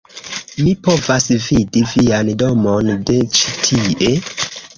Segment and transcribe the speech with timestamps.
[0.63, 4.13] mi povas vidi vian domon de ĉi-tie!